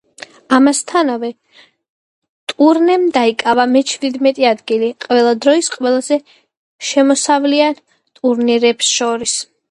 [0.57, 1.27] ამასთანავე,
[2.53, 6.17] ტურნემ დაიკავა მეჩვიდმეტე ადგილი ყველა დროის ყველაზე
[6.87, 7.77] შემოსავლიან
[8.21, 9.37] ტურნეებს შორის.